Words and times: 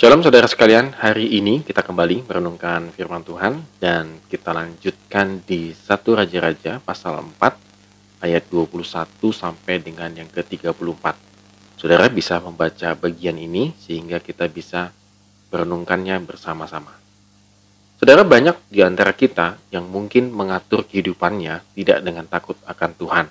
Shalom 0.00 0.24
saudara 0.24 0.48
sekalian, 0.48 0.96
hari 0.96 1.28
ini 1.28 1.60
kita 1.60 1.84
kembali 1.84 2.24
merenungkan 2.24 2.88
firman 2.88 3.20
Tuhan 3.20 3.60
dan 3.84 4.16
kita 4.32 4.48
lanjutkan 4.48 5.44
di 5.44 5.76
1 5.76 5.92
Raja-Raja 5.92 6.80
pasal 6.80 7.20
4 7.20 8.24
ayat 8.24 8.48
21 8.48 8.80
sampai 9.28 9.76
dengan 9.76 10.08
yang 10.16 10.24
ke-34. 10.32 11.04
Saudara 11.76 12.08
bisa 12.08 12.40
membaca 12.40 12.96
bagian 12.96 13.36
ini 13.36 13.76
sehingga 13.76 14.24
kita 14.24 14.48
bisa 14.48 14.88
merenungkannya 15.52 16.16
bersama-sama. 16.24 16.96
Saudara 18.00 18.24
banyak 18.24 18.56
di 18.72 18.80
antara 18.80 19.12
kita 19.12 19.60
yang 19.68 19.84
mungkin 19.84 20.32
mengatur 20.32 20.88
kehidupannya 20.88 21.76
tidak 21.76 22.00
dengan 22.00 22.24
takut 22.24 22.56
akan 22.64 22.90
Tuhan. 22.96 23.26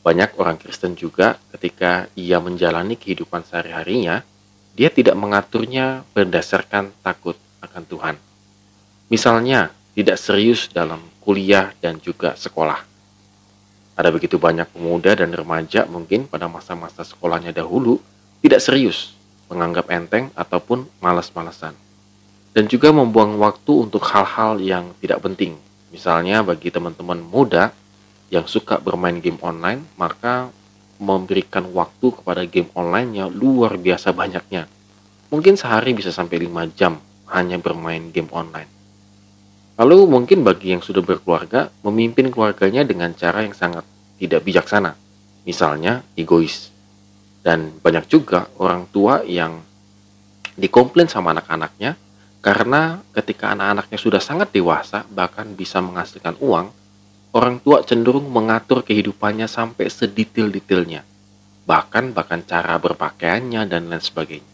Banyak 0.00 0.40
orang 0.40 0.56
Kristen 0.56 0.96
juga 0.96 1.36
ketika 1.52 2.08
ia 2.16 2.40
menjalani 2.40 2.96
kehidupan 2.96 3.44
sehari-harinya, 3.44 4.24
dia 4.76 4.92
tidak 4.92 5.16
mengaturnya 5.16 6.04
berdasarkan 6.12 6.92
takut 7.00 7.40
akan 7.64 7.82
Tuhan. 7.88 8.16
Misalnya, 9.08 9.72
tidak 9.96 10.20
serius 10.20 10.68
dalam 10.68 11.00
kuliah 11.24 11.72
dan 11.80 11.96
juga 11.96 12.36
sekolah. 12.36 12.84
Ada 13.96 14.12
begitu 14.12 14.36
banyak 14.36 14.68
pemuda 14.68 15.16
dan 15.16 15.32
remaja 15.32 15.88
mungkin 15.88 16.28
pada 16.28 16.44
masa-masa 16.52 17.00
sekolahnya 17.00 17.56
dahulu 17.56 17.96
tidak 18.44 18.60
serius, 18.60 19.16
menganggap 19.48 19.88
enteng 19.88 20.28
ataupun 20.36 20.84
malas-malasan. 21.00 21.72
Dan 22.52 22.68
juga 22.68 22.92
membuang 22.92 23.40
waktu 23.40 23.88
untuk 23.88 24.04
hal-hal 24.12 24.60
yang 24.60 24.92
tidak 25.00 25.24
penting. 25.24 25.56
Misalnya 25.88 26.44
bagi 26.44 26.68
teman-teman 26.68 27.24
muda 27.24 27.72
yang 28.28 28.44
suka 28.44 28.76
bermain 28.76 29.16
game 29.24 29.40
online, 29.40 29.88
maka 29.96 30.52
memberikan 30.98 31.68
waktu 31.72 32.12
kepada 32.20 32.42
game 32.48 32.70
online-nya 32.72 33.28
luar 33.28 33.76
biasa 33.76 34.12
banyaknya. 34.16 34.68
Mungkin 35.28 35.58
sehari 35.58 35.92
bisa 35.92 36.14
sampai 36.14 36.46
5 36.46 36.78
jam 36.78 36.98
hanya 37.34 37.58
bermain 37.58 38.14
game 38.14 38.30
online. 38.30 38.70
Lalu 39.76 40.08
mungkin 40.08 40.40
bagi 40.40 40.72
yang 40.72 40.80
sudah 40.80 41.04
berkeluarga, 41.04 41.68
memimpin 41.84 42.32
keluarganya 42.32 42.80
dengan 42.86 43.12
cara 43.12 43.44
yang 43.44 43.52
sangat 43.52 43.84
tidak 44.16 44.40
bijaksana. 44.40 44.96
Misalnya 45.44 46.00
egois. 46.16 46.72
Dan 47.44 47.76
banyak 47.78 48.08
juga 48.08 48.48
orang 48.56 48.88
tua 48.88 49.22
yang 49.22 49.60
dikomplain 50.56 51.06
sama 51.06 51.36
anak-anaknya 51.36 51.94
karena 52.40 53.04
ketika 53.12 53.52
anak-anaknya 53.52 53.98
sudah 54.00 54.22
sangat 54.22 54.54
dewasa 54.54 55.04
bahkan 55.12 55.50
bisa 55.52 55.82
menghasilkan 55.84 56.40
uang, 56.40 56.72
orang 57.36 57.60
tua 57.60 57.84
cenderung 57.84 58.32
mengatur 58.32 58.80
kehidupannya 58.80 59.44
sampai 59.44 59.92
sedetail-detailnya, 59.92 61.04
bahkan 61.68 62.16
bahkan 62.16 62.40
cara 62.40 62.80
berpakaiannya 62.80 63.68
dan 63.68 63.92
lain 63.92 64.00
sebagainya. 64.00 64.48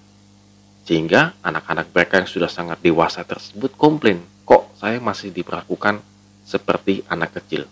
Sehingga 0.82 1.38
anak-anak 1.46 1.94
mereka 1.94 2.18
yang 2.18 2.26
sudah 2.26 2.50
sangat 2.50 2.82
dewasa 2.82 3.22
tersebut 3.22 3.78
komplain, 3.78 4.18
kok 4.42 4.74
saya 4.74 4.98
masih 4.98 5.30
diperlakukan 5.30 6.02
seperti 6.42 7.06
anak 7.06 7.38
kecil. 7.38 7.70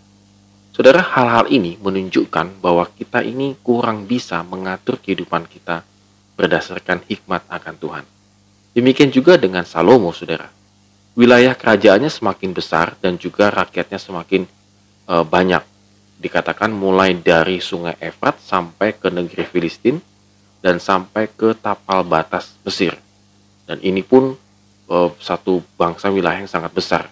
Saudara, 0.71 1.03
hal-hal 1.03 1.51
ini 1.51 1.75
menunjukkan 1.75 2.63
bahwa 2.63 2.87
kita 2.95 3.19
ini 3.19 3.59
kurang 3.59 4.07
bisa 4.07 4.39
mengatur 4.47 4.95
kehidupan 4.95 5.43
kita 5.51 5.83
berdasarkan 6.39 7.03
hikmat 7.11 7.43
akan 7.51 7.75
Tuhan. 7.75 8.05
Demikian 8.71 9.11
juga 9.11 9.35
dengan 9.35 9.67
Salomo, 9.67 10.15
saudara. 10.15 10.47
Wilayah 11.19 11.59
kerajaannya 11.59 12.07
semakin 12.07 12.55
besar 12.55 12.95
dan 13.03 13.19
juga 13.19 13.51
rakyatnya 13.51 13.99
semakin 13.99 14.47
e, 15.11 15.15
banyak. 15.27 15.63
Dikatakan 16.21 16.71
mulai 16.71 17.17
dari 17.17 17.59
sungai 17.59 17.97
Efrat 17.99 18.39
sampai 18.39 18.95
ke 18.95 19.11
negeri 19.11 19.43
Filistin 19.43 19.99
dan 20.63 20.79
sampai 20.79 21.27
ke 21.27 21.51
tapal 21.59 22.07
batas 22.07 22.55
Mesir. 22.63 22.95
Dan 23.67 23.83
ini 23.83 23.99
pun 23.99 24.39
e, 24.87 24.97
satu 25.19 25.59
bangsa 25.75 26.07
wilayah 26.07 26.39
yang 26.39 26.51
sangat 26.51 26.71
besar. 26.71 27.03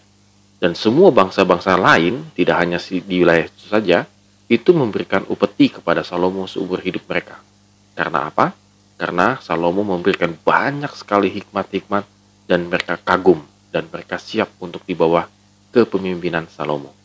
Dan 0.60 0.76
semua 0.76 1.12
bangsa-bangsa 1.12 1.80
lain, 1.80 2.28
tidak 2.36 2.56
hanya 2.60 2.80
di 2.80 3.16
wilayah 3.24 3.48
itu 3.48 3.68
saja, 3.68 4.04
itu 4.52 4.76
memberikan 4.76 5.24
upeti 5.32 5.72
kepada 5.72 6.04
Salomo 6.04 6.44
seumur 6.52 6.84
hidup 6.84 7.08
mereka. 7.08 7.40
Karena 7.96 8.28
apa? 8.28 8.52
Karena 9.00 9.40
Salomo 9.40 9.88
memberikan 9.88 10.36
banyak 10.36 10.92
sekali 11.00 11.32
hikmat-hikmat 11.32 12.04
dan 12.44 12.68
mereka 12.68 13.00
kagum 13.00 13.40
dan 13.72 13.88
mereka 13.88 14.20
siap 14.20 14.52
untuk 14.60 14.84
di 14.84 14.92
bawah 14.98 15.24
kepemimpinan 15.72 16.52
Salomo. 16.52 16.99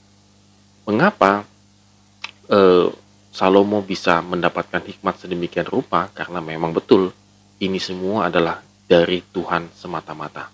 Mengapa 0.84 1.44
eh, 2.48 2.88
Salomo 3.34 3.82
bisa 3.82 4.22
mendapatkan 4.22 4.84
hikmat 4.84 5.18
sedemikian 5.18 5.66
rupa? 5.66 6.06
Karena 6.14 6.38
memang 6.38 6.70
betul 6.70 7.10
ini 7.58 7.82
semua 7.82 8.30
adalah 8.30 8.62
dari 8.86 9.24
Tuhan 9.24 9.72
semata-mata. 9.74 10.52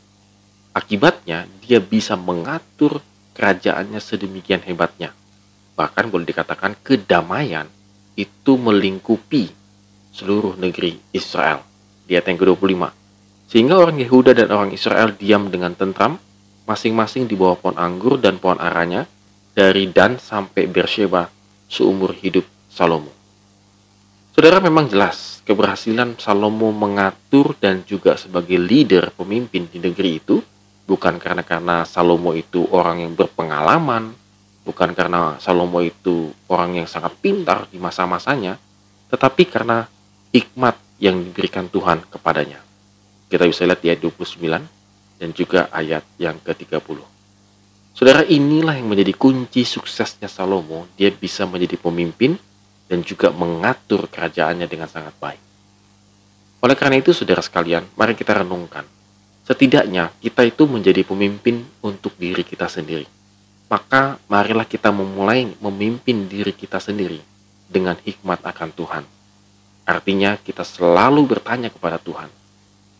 Akibatnya 0.70 1.44
dia 1.60 1.82
bisa 1.82 2.14
mengatur 2.14 3.02
kerajaannya 3.34 3.98
sedemikian 3.98 4.62
hebatnya. 4.62 5.10
Bahkan 5.74 6.12
boleh 6.12 6.28
dikatakan 6.28 6.78
kedamaian 6.80 7.66
itu 8.14 8.52
melingkupi 8.54 9.50
seluruh 10.14 10.54
negeri 10.54 10.98
Israel. 11.10 11.64
Di 12.06 12.18
ayat 12.18 12.30
yang 12.30 12.38
ke-25. 12.42 12.82
Sehingga 13.50 13.74
orang 13.82 13.98
Yehuda 13.98 14.30
dan 14.34 14.48
orang 14.54 14.70
Israel 14.70 15.10
diam 15.14 15.50
dengan 15.50 15.74
tentram, 15.74 16.22
masing-masing 16.70 17.26
di 17.26 17.34
bawah 17.34 17.58
pohon 17.58 17.78
anggur 17.78 18.18
dan 18.18 18.38
pohon 18.38 18.62
aranya, 18.62 19.10
dari 19.60 19.92
Dan 19.92 20.16
sampai 20.16 20.64
Beersheba 20.64 21.28
seumur 21.68 22.16
hidup 22.16 22.48
Salomo. 22.72 23.12
Saudara 24.32 24.56
memang 24.56 24.88
jelas 24.88 25.44
keberhasilan 25.44 26.16
Salomo 26.16 26.72
mengatur 26.72 27.52
dan 27.60 27.84
juga 27.84 28.16
sebagai 28.16 28.56
leader 28.56 29.12
pemimpin 29.12 29.68
di 29.68 29.76
negeri 29.76 30.16
itu 30.16 30.40
bukan 30.88 31.20
karena 31.20 31.44
karena 31.44 31.84
Salomo 31.84 32.32
itu 32.32 32.64
orang 32.72 33.04
yang 33.04 33.12
berpengalaman, 33.12 34.16
bukan 34.64 34.96
karena 34.96 35.36
Salomo 35.36 35.84
itu 35.84 36.32
orang 36.48 36.80
yang 36.80 36.88
sangat 36.88 37.20
pintar 37.20 37.68
di 37.68 37.76
masa-masanya, 37.76 38.56
tetapi 39.12 39.44
karena 39.44 39.84
hikmat 40.32 40.80
yang 41.04 41.20
diberikan 41.20 41.68
Tuhan 41.68 42.08
kepadanya. 42.08 42.64
Kita 43.28 43.44
bisa 43.44 43.68
lihat 43.68 43.84
di 43.84 43.92
ayat 43.92 44.00
29 44.08 45.20
dan 45.20 45.28
juga 45.36 45.68
ayat 45.68 46.02
yang 46.16 46.40
ke-30. 46.40 47.19
Saudara, 47.92 48.24
inilah 48.24 48.80
yang 48.80 48.88
menjadi 48.88 49.12
kunci 49.12 49.66
suksesnya 49.66 50.30
Salomo. 50.30 50.88
Dia 50.96 51.12
bisa 51.12 51.44
menjadi 51.44 51.76
pemimpin 51.76 52.38
dan 52.88 53.04
juga 53.04 53.30
mengatur 53.30 54.08
kerajaannya 54.08 54.66
dengan 54.66 54.88
sangat 54.88 55.14
baik. 55.20 55.42
Oleh 56.60 56.76
karena 56.76 57.00
itu, 57.00 57.12
saudara 57.16 57.40
sekalian, 57.40 57.84
mari 57.96 58.12
kita 58.16 58.40
renungkan. 58.40 58.84
Setidaknya 59.44 60.12
kita 60.20 60.46
itu 60.46 60.68
menjadi 60.68 61.02
pemimpin 61.02 61.64
untuk 61.82 62.14
diri 62.16 62.44
kita 62.46 62.68
sendiri. 62.68 63.08
Maka 63.70 64.18
marilah 64.26 64.66
kita 64.66 64.90
memulai 64.90 65.50
memimpin 65.62 66.26
diri 66.26 66.52
kita 66.52 66.82
sendiri 66.82 67.18
dengan 67.70 67.94
hikmat 68.02 68.42
akan 68.42 68.70
Tuhan 68.74 69.04
Artinya 69.90 70.38
kita 70.38 70.62
selalu 70.62 71.26
bertanya 71.26 71.66
kepada 71.66 71.98
Tuhan, 71.98 72.30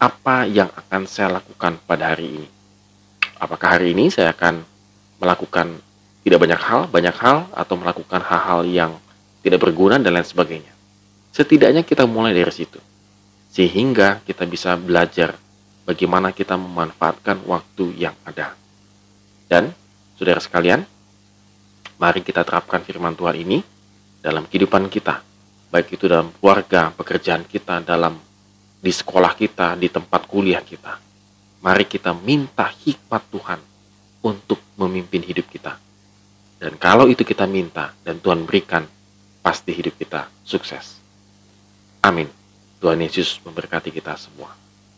apa 0.03 0.43
yang 0.51 0.67
akan 0.75 1.07
saya 1.07 1.39
lakukan 1.39 1.79
pada 1.87 2.11
hari 2.11 2.43
ini? 2.43 2.49
Apakah 3.39 3.79
hari 3.79 3.95
ini 3.95 4.11
saya 4.11 4.35
akan 4.35 4.67
melakukan 5.21 5.79
tidak 6.25 6.41
banyak 6.41 6.61
hal, 6.61 6.81
banyak 6.89 7.17
hal, 7.17 7.49
atau 7.53 7.75
melakukan 7.77 8.21
hal-hal 8.25 8.61
yang 8.67 8.93
tidak 9.41 9.61
berguna 9.61 9.97
dan 9.97 10.17
lain 10.17 10.27
sebagainya. 10.27 10.73
Setidaknya 11.33 11.85
kita 11.85 12.05
mulai 12.05 12.35
dari 12.35 12.51
situ. 12.53 12.81
Sehingga 13.51 14.25
kita 14.25 14.45
bisa 14.49 14.75
belajar 14.77 15.37
bagaimana 15.85 16.33
kita 16.33 16.57
memanfaatkan 16.57 17.45
waktu 17.45 17.95
yang 17.97 18.17
ada. 18.25 18.57
Dan, 19.47 19.75
saudara 20.17 20.39
sekalian, 20.39 20.85
mari 21.99 22.21
kita 22.25 22.43
terapkan 22.43 22.81
firman 22.81 23.17
Tuhan 23.17 23.37
ini 23.37 23.59
dalam 24.21 24.47
kehidupan 24.47 24.87
kita 24.93 25.31
baik 25.71 25.95
itu 25.95 26.11
dalam 26.11 26.35
keluarga, 26.35 26.91
pekerjaan 26.91 27.47
kita, 27.47 27.79
dalam 27.87 28.19
di 28.83 28.91
sekolah 28.91 29.33
kita, 29.39 29.79
di 29.79 29.87
tempat 29.87 30.27
kuliah 30.27 30.61
kita. 30.61 30.99
Mari 31.63 31.87
kita 31.87 32.11
minta 32.13 32.67
hikmat 32.67 33.23
Tuhan 33.31 33.61
untuk 34.25 34.61
memimpin 34.77 35.25
hidup 35.25 35.49
kita. 35.49 35.77
Dan 36.61 36.77
kalau 36.77 37.09
itu 37.09 37.25
kita 37.25 37.49
minta 37.49 37.97
dan 38.05 38.21
Tuhan 38.21 38.45
berikan, 38.45 38.85
pasti 39.41 39.73
hidup 39.73 39.97
kita 39.97 40.29
sukses. 40.45 41.01
Amin. 42.05 42.29
Tuhan 42.81 43.01
Yesus 43.01 43.41
memberkati 43.45 43.93
kita 43.93 44.17
semua. 44.17 44.53